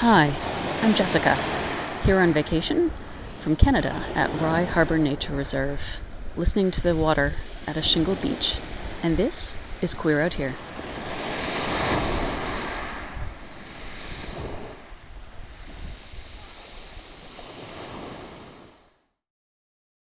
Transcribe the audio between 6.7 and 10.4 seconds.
to the water at a shingle beach. And this is Queer Out